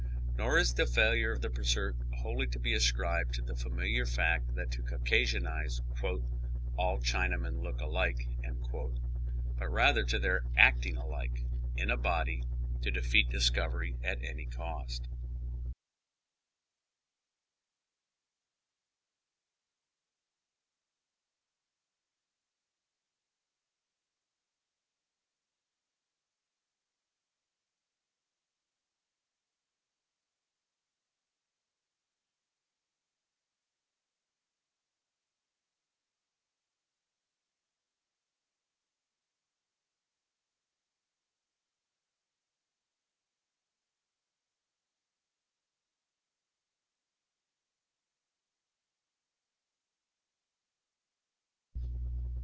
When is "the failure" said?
0.73-1.31